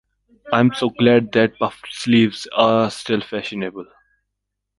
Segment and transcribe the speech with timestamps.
[0.51, 3.85] I’m so glad that puffed sleeves are still fashionable.